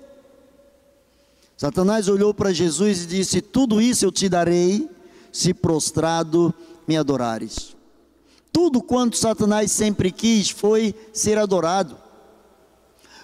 Satanás 1.55 2.09
olhou 2.09 2.33
para 2.33 2.51
Jesus 2.51 3.03
e 3.03 3.07
disse: 3.07 3.41
Tudo 3.41 3.81
isso 3.81 4.03
eu 4.03 4.11
te 4.11 4.27
darei, 4.27 4.89
se 5.31 5.53
prostrado 5.53 6.53
me 6.85 6.97
adorares. 6.97 7.77
Tudo 8.51 8.81
quanto 8.81 9.17
Satanás 9.17 9.71
sempre 9.71 10.11
quis 10.11 10.49
foi 10.49 10.93
ser 11.13 11.37
adorado. 11.37 12.06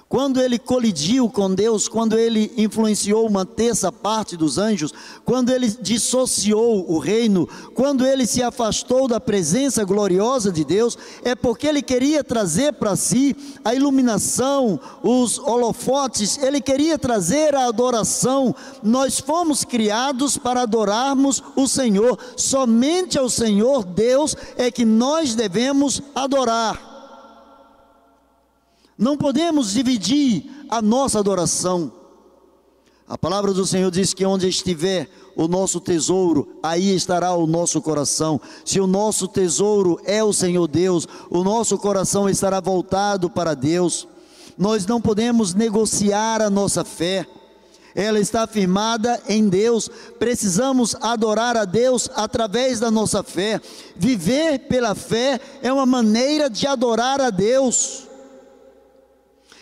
Quando 0.08 0.40
ele 0.40 0.60
colidiu 0.60 1.28
com 1.28 1.54
Deus, 1.54 1.88
quando 1.88 2.18
ele 2.18 2.54
influenciou 2.56 3.28
uma 3.28 3.46
terça 3.46 3.92
parte 3.92 4.38
dos 4.38 4.60
anjos, 4.60 4.94
quando 5.26 5.50
ele 5.50 5.68
dissociou 5.68 6.86
o 6.88 7.00
reino, 7.00 7.50
quando 7.74 8.06
ele 8.06 8.28
se 8.28 8.44
afastou 8.44 9.08
da 9.08 9.20
presença 9.20 9.84
gloriosa 9.84 10.52
de 10.52 10.64
Deus, 10.64 10.96
é 11.24 11.34
porque 11.34 11.66
ele 11.66 11.82
queria 11.82 12.24
trazer 12.24 12.74
para 12.74 12.96
si 12.96 13.36
a 13.66 13.74
iluminação, 13.74 14.80
os 15.02 15.40
holofotes, 15.40 16.38
ele 16.38 16.62
queria 16.62 17.00
trazer 17.00 17.56
a 17.56 17.66
adoração. 17.66 18.56
Nós 18.84 19.20
fomos 19.20 19.64
criados 19.64 20.38
para 20.38 20.62
adorarmos 20.62 21.42
o 21.56 21.68
Senhor, 21.68 22.20
somente 22.38 23.18
ao 23.18 23.30
Senhor 23.30 23.84
Deus 23.84 24.36
é 24.58 24.70
que 24.70 24.86
nós 24.86 25.34
devemos 25.34 26.04
adorar. 26.14 26.93
Não 28.98 29.18
podemos 29.18 29.74
dividir 29.74 30.46
a 30.70 30.82
nossa 30.82 31.20
adoração. 31.20 31.92
A 33.08 33.18
palavra 33.18 33.54
do 33.54 33.66
Senhor 33.66 33.92
diz 33.92 34.14
que 34.14 34.26
onde 34.26 34.48
estiver 34.48 35.10
o 35.36 35.48
nosso 35.48 35.80
tesouro, 35.80 36.58
aí 36.64 36.96
estará 36.96 37.34
o 37.34 37.46
nosso 37.46 37.82
coração. 37.82 38.40
Se 38.64 38.80
o 38.80 38.88
nosso 38.88 39.28
tesouro 39.28 40.00
é 40.06 40.24
o 40.24 40.32
Senhor 40.32 40.68
Deus, 40.68 41.08
o 41.30 41.44
nosso 41.44 41.78
coração 41.78 42.30
estará 42.30 42.60
voltado 42.60 43.30
para 43.30 43.54
Deus. 43.54 44.08
Nós 44.58 44.86
não 44.86 45.02
podemos 45.02 45.54
negociar 45.54 46.42
a 46.42 46.50
nossa 46.50 46.84
fé. 46.84 47.28
Ela 47.96 48.20
está 48.20 48.48
firmada 48.48 49.22
em 49.28 49.50
Deus. 49.50 49.90
Precisamos 50.18 50.96
adorar 51.02 51.58
a 51.58 51.66
Deus 51.66 52.10
através 52.16 52.80
da 52.80 52.90
nossa 52.90 53.22
fé. 53.22 53.60
Viver 53.96 54.60
pela 54.68 54.96
fé 54.96 55.40
é 55.62 55.72
uma 55.72 55.86
maneira 55.86 56.50
de 56.50 56.66
adorar 56.66 57.20
a 57.22 57.30
Deus. 57.30 58.08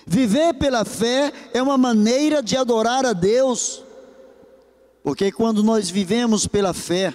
Viver 0.05 0.53
pela 0.55 0.83
fé 0.83 1.31
é 1.53 1.61
uma 1.61 1.77
maneira 1.77 2.41
de 2.41 2.57
adorar 2.57 3.05
a 3.05 3.13
Deus, 3.13 3.83
porque 5.03 5.31
quando 5.31 5.63
nós 5.63 5.89
vivemos 5.89 6.47
pela 6.47 6.73
fé, 6.73 7.13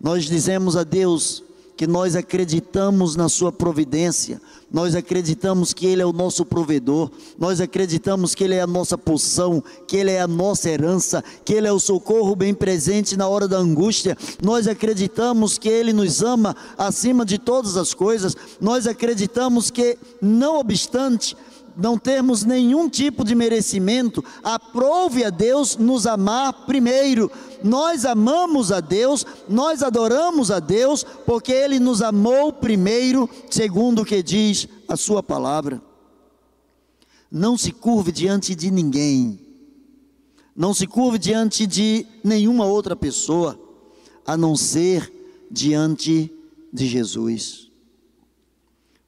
nós 0.00 0.24
dizemos 0.24 0.76
a 0.76 0.84
Deus 0.84 1.42
que 1.76 1.86
nós 1.86 2.14
acreditamos 2.14 3.16
na 3.16 3.28
Sua 3.28 3.50
providência, 3.50 4.40
nós 4.70 4.94
acreditamos 4.94 5.72
que 5.72 5.86
Ele 5.86 6.02
é 6.02 6.06
o 6.06 6.12
nosso 6.12 6.44
provedor, 6.44 7.10
nós 7.38 7.60
acreditamos 7.60 8.34
que 8.34 8.44
Ele 8.44 8.54
é 8.54 8.60
a 8.60 8.66
nossa 8.66 8.96
poção, 8.96 9.62
que 9.86 9.96
Ele 9.96 10.12
é 10.12 10.20
a 10.20 10.28
nossa 10.28 10.70
herança, 10.70 11.22
que 11.44 11.52
Ele 11.52 11.66
é 11.66 11.72
o 11.72 11.80
socorro 11.80 12.36
bem 12.36 12.54
presente 12.54 13.16
na 13.16 13.26
hora 13.26 13.48
da 13.48 13.58
angústia, 13.58 14.16
nós 14.42 14.68
acreditamos 14.68 15.58
que 15.58 15.68
Ele 15.68 15.92
nos 15.92 16.22
ama 16.22 16.54
acima 16.78 17.24
de 17.24 17.38
todas 17.38 17.76
as 17.76 17.92
coisas, 17.92 18.36
nós 18.60 18.86
acreditamos 18.86 19.70
que, 19.70 19.98
não 20.22 20.60
obstante 20.60 21.36
não 21.76 21.98
termos 21.98 22.44
nenhum 22.44 22.88
tipo 22.88 23.24
de 23.24 23.34
merecimento, 23.34 24.24
aprove 24.42 25.24
a 25.24 25.30
Deus 25.30 25.76
nos 25.76 26.06
amar 26.06 26.66
primeiro. 26.66 27.30
Nós 27.62 28.04
amamos 28.04 28.70
a 28.70 28.80
Deus, 28.80 29.24
nós 29.48 29.82
adoramos 29.82 30.50
a 30.50 30.60
Deus, 30.60 31.04
porque 31.26 31.52
Ele 31.52 31.78
nos 31.80 32.02
amou 32.02 32.52
primeiro, 32.52 33.28
segundo 33.50 34.02
o 34.02 34.04
que 34.04 34.22
diz 34.22 34.68
a 34.88 34.96
Sua 34.96 35.22
palavra. 35.22 35.82
Não 37.30 37.58
se 37.58 37.72
curve 37.72 38.12
diante 38.12 38.54
de 38.54 38.70
ninguém, 38.70 39.40
não 40.54 40.72
se 40.72 40.86
curve 40.86 41.18
diante 41.18 41.66
de 41.66 42.06
nenhuma 42.22 42.64
outra 42.64 42.94
pessoa, 42.94 43.58
a 44.24 44.36
não 44.36 44.56
ser 44.56 45.12
diante 45.50 46.32
de 46.72 46.86
Jesus. 46.86 47.70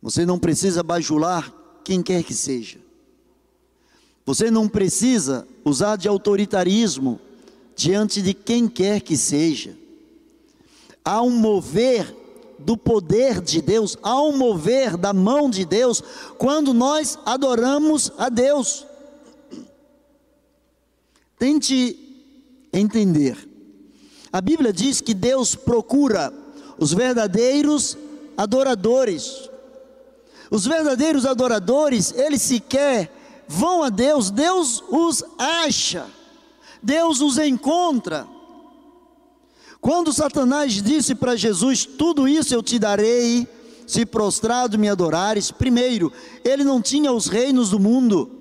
Você 0.02 0.26
não 0.26 0.38
precisa 0.38 0.82
bajular 0.82 1.52
quem 1.86 2.02
quer 2.02 2.24
que 2.24 2.34
seja. 2.34 2.80
Você 4.24 4.50
não 4.50 4.68
precisa 4.68 5.46
usar 5.64 5.94
de 5.94 6.08
autoritarismo 6.08 7.20
diante 7.76 8.20
de 8.20 8.34
quem 8.34 8.66
quer 8.66 9.00
que 9.00 9.16
seja. 9.16 9.76
Há 11.04 11.22
um 11.22 11.30
mover 11.30 12.12
do 12.58 12.76
poder 12.76 13.40
de 13.40 13.62
Deus, 13.62 13.96
há 14.02 14.20
um 14.20 14.36
mover 14.36 14.96
da 14.96 15.12
mão 15.12 15.48
de 15.48 15.64
Deus 15.64 16.02
quando 16.36 16.74
nós 16.74 17.20
adoramos 17.24 18.10
a 18.18 18.28
Deus. 18.28 18.84
Tente 21.38 21.96
entender. 22.72 23.48
A 24.32 24.40
Bíblia 24.40 24.72
diz 24.72 25.00
que 25.00 25.14
Deus 25.14 25.54
procura 25.54 26.32
os 26.80 26.92
verdadeiros 26.92 27.96
adoradores. 28.36 29.48
Os 30.50 30.66
verdadeiros 30.66 31.26
adoradores, 31.26 32.12
eles 32.12 32.42
sequer 32.42 33.12
vão 33.48 33.82
a 33.82 33.88
Deus, 33.88 34.30
Deus 34.30 34.82
os 34.88 35.24
acha, 35.38 36.06
Deus 36.82 37.20
os 37.20 37.38
encontra. 37.38 38.26
Quando 39.80 40.12
Satanás 40.12 40.72
disse 40.72 41.14
para 41.14 41.36
Jesus: 41.36 41.84
Tudo 41.84 42.26
isso 42.26 42.54
eu 42.54 42.62
te 42.62 42.78
darei, 42.78 43.46
se 43.86 44.04
prostrado 44.04 44.78
me 44.78 44.88
adorares, 44.88 45.50
primeiro, 45.50 46.12
ele 46.44 46.64
não 46.64 46.82
tinha 46.82 47.12
os 47.12 47.26
reinos 47.26 47.70
do 47.70 47.78
mundo, 47.78 48.36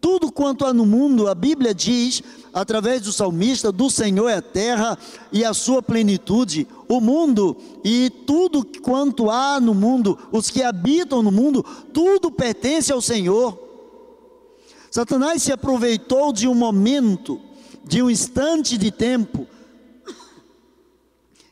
tudo 0.00 0.30
quanto 0.30 0.64
há 0.64 0.72
no 0.72 0.86
mundo, 0.86 1.28
a 1.28 1.34
Bíblia 1.34 1.74
diz, 1.74 2.22
através 2.54 3.02
do 3.02 3.12
salmista, 3.12 3.72
do 3.72 3.90
Senhor 3.90 4.28
é 4.28 4.36
a 4.36 4.42
terra 4.42 4.96
e 5.32 5.44
a 5.44 5.52
sua 5.52 5.82
plenitude, 5.82 6.68
o 6.88 7.00
mundo 7.00 7.56
e 7.84 8.10
tudo 8.26 8.66
quanto 8.80 9.30
há 9.30 9.60
no 9.60 9.74
mundo, 9.74 10.18
os 10.32 10.50
que 10.50 10.62
habitam 10.62 11.22
no 11.22 11.30
mundo, 11.30 11.64
tudo 11.92 12.30
pertence 12.30 12.92
ao 12.92 13.02
Senhor. 13.02 13.58
Satanás 14.90 15.42
se 15.42 15.52
aproveitou 15.52 16.32
de 16.32 16.48
um 16.48 16.54
momento, 16.54 17.40
de 17.84 18.02
um 18.02 18.10
instante 18.10 18.78
de 18.78 18.90
tempo, 18.90 19.46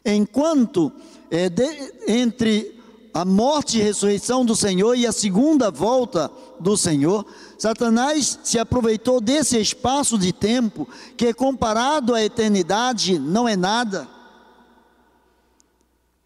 enquanto 0.04 0.90
é, 1.30 1.48
de, 1.48 1.92
entre 2.08 2.76
a 3.12 3.24
morte 3.24 3.78
e 3.78 3.82
ressurreição 3.82 4.44
do 4.44 4.54
Senhor 4.54 4.94
e 4.94 5.06
a 5.06 5.12
segunda 5.12 5.70
volta 5.70 6.30
do 6.60 6.76
Senhor, 6.76 7.24
Satanás 7.58 8.38
se 8.42 8.58
aproveitou 8.58 9.20
desse 9.20 9.58
espaço 9.58 10.18
de 10.18 10.32
tempo 10.32 10.86
que, 11.16 11.32
comparado 11.32 12.14
à 12.14 12.22
eternidade, 12.22 13.18
não 13.18 13.48
é 13.48 13.56
nada. 13.56 14.15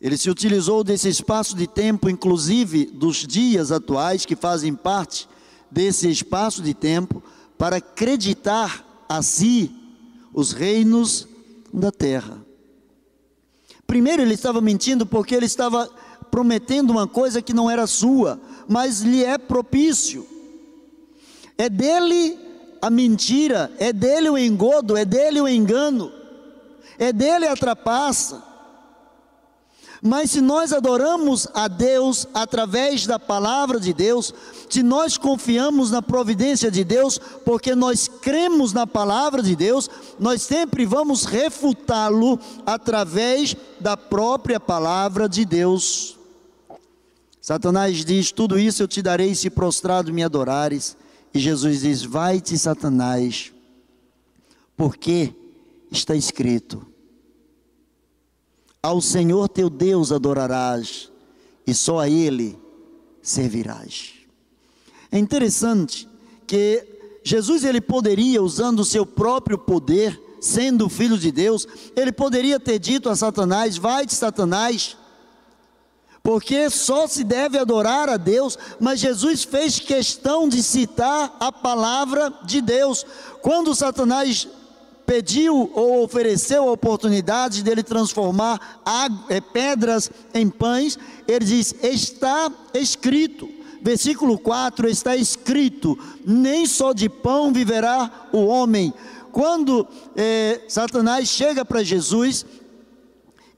Ele 0.01 0.17
se 0.17 0.31
utilizou 0.31 0.83
desse 0.83 1.09
espaço 1.09 1.55
de 1.55 1.67
tempo, 1.67 2.09
inclusive 2.09 2.87
dos 2.87 3.27
dias 3.27 3.71
atuais, 3.71 4.25
que 4.25 4.35
fazem 4.35 4.75
parte 4.75 5.29
desse 5.71 6.09
espaço 6.09 6.63
de 6.63 6.73
tempo, 6.73 7.23
para 7.59 7.77
acreditar 7.77 9.05
a 9.07 9.23
si 9.23 9.71
os 10.33 10.53
reinos 10.53 11.29
da 11.73 11.93
terra. 11.93 12.39
Primeiro, 13.87 14.23
ele 14.23 14.35
estava 14.35 14.61
mentindo 14.61 15.05
porque 15.05 15.35
ele 15.35 15.47
estava 15.47 15.87
prometendo 16.31 16.91
uma 16.91 17.07
coisa 17.07 17.43
que 17.43 17.53
não 17.53 17.71
era 17.71 17.87
sua, 17.87 18.41
mas 18.67 19.01
lhe 19.01 19.23
é 19.23 19.37
propício. 19.37 20.27
É 21.59 21.69
dele 21.69 22.39
a 22.81 22.89
mentira, 22.89 23.71
é 23.79 23.93
dele 23.93 24.31
o 24.31 24.39
engodo, 24.39 24.97
é 24.97 25.05
dele 25.05 25.41
o 25.41 25.49
engano, 25.49 26.11
é 26.99 27.13
dele 27.13 27.47
a 27.47 27.55
trapaça. 27.55 28.50
Mas 30.03 30.31
se 30.31 30.41
nós 30.41 30.73
adoramos 30.73 31.47
a 31.53 31.69
Deus 31.69 32.27
através 32.33 33.07
da 33.07 33.19
palavra 33.19 33.79
de 33.79 33.93
Deus, 33.93 34.33
se 34.69 34.83
nós 34.83 35.19
confiamos 35.19 35.91
na 35.91 36.01
providência 36.01 36.71
de 36.71 36.83
Deus, 36.83 37.19
porque 37.45 37.75
nós 37.75 38.09
cremos 38.09 38.73
na 38.73 38.87
palavra 38.87 39.43
de 39.43 39.55
Deus, 39.55 39.91
nós 40.19 40.41
sempre 40.41 40.87
vamos 40.87 41.25
refutá-lo 41.25 42.41
através 42.65 43.55
da 43.79 43.95
própria 43.95 44.59
palavra 44.59 45.29
de 45.29 45.45
Deus. 45.45 46.19
Satanás 47.41 48.03
diz: 48.03 48.33
Tudo 48.33 48.59
isso 48.59 48.83
eu 48.83 48.89
te 48.89 49.03
darei 49.03 49.35
se 49.35 49.51
prostrado 49.51 50.13
me 50.13 50.23
adorares. 50.23 50.97
E 51.35 51.39
Jesus 51.39 51.81
diz: 51.81 52.03
Vai-te, 52.03 52.57
Satanás, 52.57 53.53
porque 54.77 55.35
está 55.91 56.15
escrito: 56.15 56.89
Ao 58.83 59.01
Senhor 59.01 59.49
teu 59.49 59.69
Deus 59.69 60.11
adorarás, 60.11 61.11
e 61.66 61.75
só 61.75 61.99
a 61.99 62.09
Ele 62.09 62.59
servirás. 63.23 64.14
É 65.12 65.19
interessante 65.19 66.09
que 66.47 66.87
Jesus 67.23 67.64
ele 67.64 67.81
poderia, 67.81 68.43
usando 68.43 68.81
o 68.81 68.85
seu 68.85 69.05
próprio 69.05 69.59
poder, 69.59 70.21
sendo 70.40 70.88
filho 70.88 71.19
de 71.19 71.31
Deus, 71.31 71.66
ele 71.95 72.11
poderia 72.11 72.59
ter 72.59 72.79
dito 72.79 73.09
a 73.09 73.16
Satanás: 73.16 73.77
Vai-te, 73.77 74.14
Satanás, 74.14 74.97
porque 76.23 76.71
só 76.71 77.07
se 77.07 77.25
deve 77.25 77.59
adorar 77.59 78.09
a 78.09 78.16
Deus, 78.16 78.59
mas 78.79 79.01
Jesus 79.01 79.43
fez 79.43 79.79
questão 79.79 80.49
de 80.49 80.62
citar 80.62 81.37
a 81.38 81.53
palavra 81.53 82.33
de 82.45 82.61
Deus. 82.61 83.05
Quando 83.43 83.75
Satanás 83.75 84.49
pediu 85.11 85.68
ou 85.75 86.05
ofereceu 86.05 86.68
a 86.68 86.70
oportunidade 86.70 87.64
dele 87.64 87.83
transformar 87.83 88.81
é, 89.29 89.40
pedras 89.40 90.09
em 90.33 90.49
pães, 90.49 90.96
ele 91.27 91.44
diz: 91.44 91.75
Está 91.83 92.49
escrito. 92.73 93.49
Versículo 93.83 94.38
4 94.38 94.88
está 94.88 95.16
escrito: 95.16 95.99
Nem 96.25 96.64
só 96.64 96.92
de 96.92 97.09
pão 97.09 97.53
viverá 97.53 98.29
o 98.33 98.44
homem. 98.46 98.94
Quando 99.33 99.85
é, 100.14 100.61
Satanás 100.68 101.29
chega 101.29 101.64
para 101.64 101.83
Jesus, 101.83 102.46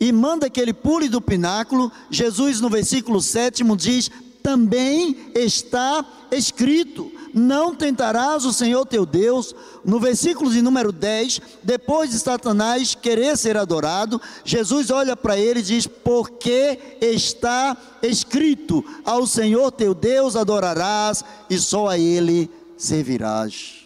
e 0.01 0.11
manda 0.11 0.49
que 0.49 0.59
ele 0.59 0.73
pule 0.73 1.07
do 1.07 1.21
pináculo. 1.21 1.93
Jesus, 2.11 2.62
no 2.62 2.71
versículo 2.71 3.21
7, 3.21 3.62
diz: 3.77 4.11
Também 4.43 5.19
está 5.35 6.03
escrito: 6.31 7.12
Não 7.33 7.75
tentarás 7.75 8.45
o 8.45 8.53
Senhor 8.53 8.85
teu 8.87 9.07
Deus. 9.07 9.55
No 9.85 9.99
versículo 9.99 10.51
de 10.51 10.61
número 10.61 10.92
10, 10.92 11.40
depois 11.62 12.11
de 12.11 12.18
Satanás 12.18 12.95
querer 12.95 13.37
ser 13.37 13.57
adorado, 13.57 14.21
Jesus 14.45 14.90
olha 14.90 15.16
para 15.16 15.37
ele 15.37 15.61
e 15.61 15.62
diz: 15.62 15.87
Porque 15.87 16.97
está 17.01 17.77
escrito: 18.03 18.85
Ao 19.05 19.27
Senhor 19.27 19.71
teu 19.73 19.95
Deus 19.95 20.37
adorarás 20.37 21.25
e 21.49 21.59
só 21.59 21.88
a 21.88 21.99
Ele 21.99 22.51
servirás. 22.77 23.83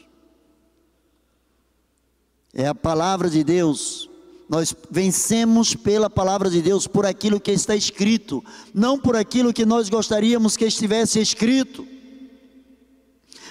É 2.52 2.66
a 2.66 2.74
palavra 2.74 3.28
de 3.28 3.44
Deus 3.44 4.08
nós 4.48 4.74
vencemos 4.90 5.74
pela 5.74 6.08
palavra 6.08 6.48
de 6.48 6.62
Deus, 6.62 6.86
por 6.86 7.04
aquilo 7.04 7.40
que 7.40 7.50
está 7.50 7.74
escrito, 7.74 8.44
não 8.72 8.98
por 8.98 9.16
aquilo 9.16 9.52
que 9.52 9.66
nós 9.66 9.88
gostaríamos 9.88 10.56
que 10.56 10.64
estivesse 10.64 11.20
escrito, 11.20 11.86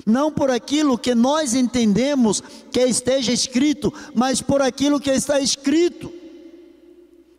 não 0.06 0.32
por 0.32 0.52
aquilo 0.52 0.98
que 0.98 1.16
nós 1.16 1.54
entendemos 1.54 2.42
que 2.72 2.82
esteja 2.82 3.32
escrito, 3.32 3.94
mas 4.14 4.42
por 4.42 4.62
aquilo 4.62 5.00
que 5.00 5.10
está 5.10 5.40
escrito, 5.40 6.14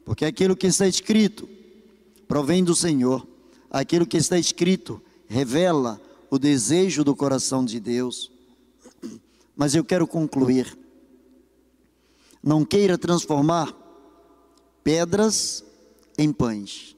porque 0.04 0.24
aquilo 0.24 0.56
que 0.56 0.66
está 0.66 0.86
escrito 0.86 1.48
provém 2.26 2.64
do 2.64 2.74
Senhor, 2.74 3.26
aquilo 3.70 4.06
que 4.06 4.16
está 4.16 4.38
escrito 4.38 5.00
revela 5.28 6.00
o 6.30 6.38
desejo 6.38 7.04
do 7.04 7.14
coração 7.14 7.64
de 7.64 7.78
Deus. 7.78 8.30
Mas 9.56 9.74
eu 9.74 9.84
quero 9.84 10.06
concluir 10.06 10.76
não 12.46 12.64
queira 12.64 12.96
transformar 12.96 13.74
pedras 14.84 15.64
em 16.16 16.32
pães. 16.32 16.95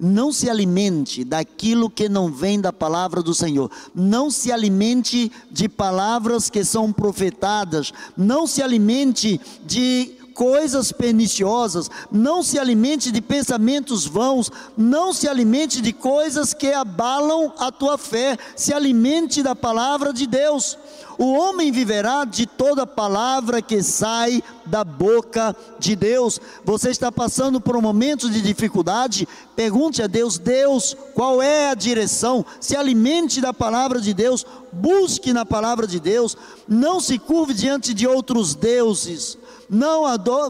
Não 0.00 0.32
se 0.32 0.48
alimente 0.48 1.22
daquilo 1.24 1.90
que 1.90 2.08
não 2.08 2.32
vem 2.32 2.58
da 2.58 2.72
palavra 2.72 3.22
do 3.22 3.34
Senhor. 3.34 3.70
Não 3.94 4.30
se 4.30 4.50
alimente 4.50 5.30
de 5.50 5.68
palavras 5.68 6.48
que 6.48 6.64
são 6.64 6.90
profetadas. 6.90 7.92
Não 8.16 8.46
se 8.46 8.62
alimente 8.62 9.38
de 9.66 10.19
coisas 10.34 10.92
perniciosas, 10.92 11.90
não 12.10 12.42
se 12.42 12.58
alimente 12.58 13.10
de 13.10 13.20
pensamentos 13.20 14.06
vãos, 14.06 14.50
não 14.76 15.12
se 15.12 15.28
alimente 15.28 15.80
de 15.80 15.92
coisas 15.92 16.54
que 16.54 16.72
abalam 16.72 17.52
a 17.58 17.70
tua 17.70 17.98
fé, 17.98 18.38
se 18.56 18.72
alimente 18.72 19.42
da 19.42 19.54
palavra 19.54 20.12
de 20.12 20.26
Deus. 20.26 20.78
O 21.18 21.32
homem 21.34 21.70
viverá 21.70 22.24
de 22.24 22.46
toda 22.46 22.86
palavra 22.86 23.60
que 23.60 23.82
sai 23.82 24.42
da 24.64 24.82
boca 24.82 25.54
de 25.78 25.94
Deus. 25.94 26.40
Você 26.64 26.88
está 26.88 27.12
passando 27.12 27.60
por 27.60 27.76
um 27.76 27.82
momento 27.82 28.30
de 28.30 28.40
dificuldade? 28.40 29.28
Pergunte 29.54 30.02
a 30.02 30.06
Deus: 30.06 30.38
Deus, 30.38 30.96
qual 31.14 31.42
é 31.42 31.68
a 31.68 31.74
direção? 31.74 32.42
Se 32.58 32.74
alimente 32.74 33.38
da 33.38 33.52
palavra 33.52 34.00
de 34.00 34.14
Deus, 34.14 34.46
busque 34.72 35.34
na 35.34 35.44
palavra 35.44 35.86
de 35.86 36.00
Deus, 36.00 36.36
não 36.66 37.00
se 37.00 37.18
curve 37.18 37.52
diante 37.52 37.92
de 37.92 38.06
outros 38.06 38.54
deuses. 38.54 39.36
Não, 39.70 40.02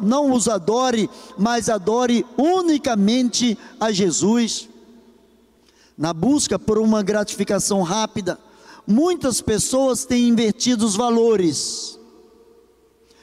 não 0.03 0.33
os 0.33 0.49
adore, 0.49 1.09
mas 1.37 1.69
adore 1.69 2.25
unicamente 2.37 3.57
a 3.79 3.93
Jesus. 3.93 4.69
Na 5.97 6.15
busca 6.15 6.59
por 6.59 6.79
uma 6.79 7.03
gratificação 7.03 7.83
rápida, 7.83 8.39
Muitas 8.91 9.41
pessoas 9.41 10.05
têm 10.05 10.29
invertido 10.29 10.85
os 10.85 10.97
valores. 10.97 11.97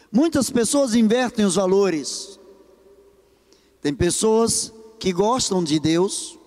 Muitas 0.10 0.50
pessoas 0.50 0.96
invertem 0.96 1.44
os 1.44 1.56
valores. 1.56 2.40
Tem 3.82 3.94
pessoas 3.94 4.72
que 4.98 5.12
gostam 5.12 5.62
de 5.62 5.78
Deus, 5.78 6.40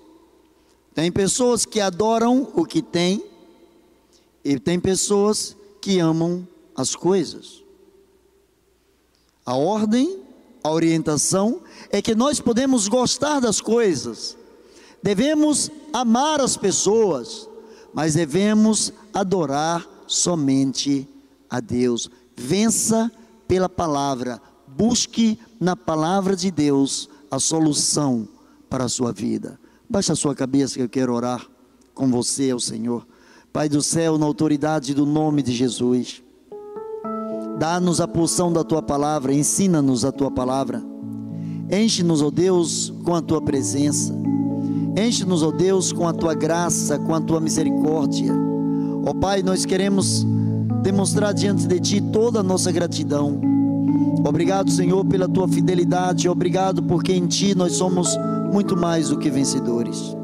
tem 0.94 1.12
pessoas 1.12 1.66
que 1.66 1.80
adoram 1.80 2.50
o 2.54 2.64
que 2.64 2.80
tem, 2.80 3.22
e 4.42 4.58
tem 4.58 4.80
pessoas 4.80 5.54
que 5.82 5.98
amam 5.98 6.48
as 6.74 6.96
coisas. 6.96 7.59
A 9.44 9.54
ordem, 9.54 10.20
a 10.62 10.70
orientação 10.70 11.60
é 11.90 12.00
que 12.02 12.14
nós 12.14 12.40
podemos 12.40 12.88
gostar 12.88 13.40
das 13.40 13.60
coisas, 13.60 14.36
devemos 15.02 15.70
amar 15.92 16.40
as 16.40 16.56
pessoas, 16.56 17.48
mas 17.92 18.14
devemos 18.14 18.92
adorar 19.12 19.86
somente 20.06 21.08
a 21.48 21.60
Deus. 21.60 22.10
Vença 22.36 23.10
pela 23.48 23.68
palavra, 23.68 24.40
busque 24.66 25.38
na 25.58 25.74
palavra 25.74 26.36
de 26.36 26.50
Deus 26.50 27.08
a 27.30 27.38
solução 27.38 28.28
para 28.68 28.84
a 28.84 28.88
sua 28.88 29.12
vida. 29.12 29.58
Baixa 29.88 30.12
a 30.12 30.16
sua 30.16 30.34
cabeça 30.34 30.74
que 30.74 30.82
eu 30.82 30.88
quero 30.88 31.12
orar 31.12 31.44
com 31.94 32.08
você, 32.08 32.50
ao 32.50 32.60
Senhor. 32.60 33.06
Pai 33.52 33.68
do 33.68 33.82
céu, 33.82 34.16
na 34.16 34.26
autoridade 34.26 34.94
do 34.94 35.04
nome 35.04 35.42
de 35.42 35.52
Jesus, 35.52 36.22
dá-nos 37.60 38.00
a 38.00 38.08
porção 38.08 38.50
da 38.50 38.64
tua 38.64 38.80
palavra, 38.80 39.34
ensina-nos 39.34 40.02
a 40.02 40.10
tua 40.10 40.30
palavra. 40.30 40.82
Enche-nos, 41.70 42.22
ó 42.22 42.28
oh 42.28 42.30
Deus, 42.30 42.90
com 43.04 43.14
a 43.14 43.20
tua 43.20 43.42
presença. 43.42 44.14
Enche-nos, 44.96 45.42
ó 45.42 45.48
oh 45.48 45.52
Deus, 45.52 45.92
com 45.92 46.08
a 46.08 46.12
tua 46.14 46.32
graça, 46.32 46.98
com 46.98 47.14
a 47.14 47.20
tua 47.20 47.38
misericórdia. 47.38 48.32
Ó 49.04 49.10
oh 49.10 49.14
Pai, 49.14 49.42
nós 49.42 49.66
queremos 49.66 50.26
demonstrar 50.82 51.34
diante 51.34 51.66
de 51.66 51.78
Ti 51.78 52.00
toda 52.00 52.40
a 52.40 52.42
nossa 52.42 52.72
gratidão. 52.72 53.38
Obrigado, 54.26 54.70
Senhor, 54.70 55.04
pela 55.04 55.28
Tua 55.28 55.46
fidelidade. 55.46 56.30
Obrigado 56.30 56.82
porque 56.82 57.12
em 57.12 57.26
Ti 57.26 57.54
nós 57.54 57.74
somos 57.74 58.16
muito 58.50 58.74
mais 58.74 59.10
do 59.10 59.18
que 59.18 59.28
vencedores. 59.28 60.16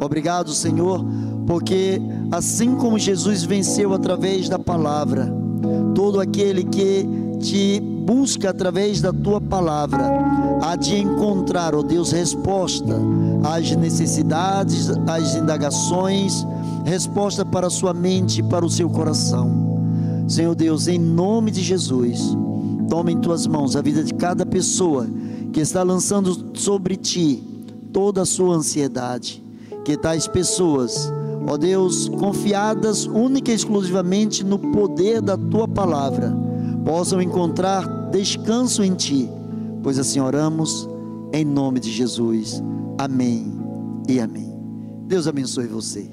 Obrigado, 0.00 0.52
Senhor, 0.52 1.04
porque 1.44 2.00
assim 2.30 2.76
como 2.76 3.00
Jesus 3.00 3.42
venceu 3.42 3.92
através 3.92 4.48
da 4.48 4.60
palavra, 4.60 5.37
todo 5.98 6.20
aquele 6.20 6.62
que 6.62 7.04
te 7.40 7.80
busca 7.80 8.50
através 8.50 9.00
da 9.00 9.12
tua 9.12 9.40
palavra, 9.40 9.98
há 10.62 10.76
de 10.76 10.96
encontrar, 10.96 11.74
ó 11.74 11.82
Deus, 11.82 12.12
resposta 12.12 12.94
às 13.42 13.74
necessidades, 13.74 14.90
às 15.08 15.34
indagações, 15.34 16.46
resposta 16.84 17.44
para 17.44 17.66
a 17.66 17.70
sua 17.70 17.92
mente 17.92 18.44
para 18.44 18.64
o 18.64 18.70
seu 18.70 18.88
coração. 18.88 19.50
Senhor 20.28 20.54
Deus, 20.54 20.86
em 20.86 21.00
nome 21.00 21.50
de 21.50 21.62
Jesus, 21.62 22.20
toma 22.88 23.10
em 23.10 23.18
tuas 23.18 23.44
mãos 23.48 23.74
a 23.74 23.82
vida 23.82 24.04
de 24.04 24.14
cada 24.14 24.46
pessoa 24.46 25.04
que 25.52 25.58
está 25.58 25.82
lançando 25.82 26.56
sobre 26.56 26.94
ti 26.94 27.42
toda 27.92 28.22
a 28.22 28.24
sua 28.24 28.54
ansiedade. 28.54 29.42
Que 29.84 29.96
tais 29.96 30.28
pessoas, 30.28 31.12
ó 31.46 31.56
Deus, 31.56 32.08
confiadas 32.08 33.06
única 33.06 33.50
e 33.50 33.54
exclusivamente 33.54 34.44
no 34.44 34.58
poder 34.58 35.20
da 35.20 35.36
tua 35.36 35.66
palavra, 35.66 36.34
possam 36.84 37.20
encontrar 37.20 37.86
descanso 38.10 38.82
em 38.82 38.94
ti, 38.94 39.28
pois 39.82 39.98
assim 39.98 40.20
oramos 40.20 40.88
em 41.32 41.44
nome 41.44 41.80
de 41.80 41.90
Jesus. 41.90 42.62
Amém 42.96 43.52
e 44.08 44.20
amém. 44.20 44.52
Deus 45.06 45.26
abençoe 45.26 45.66
você. 45.66 46.10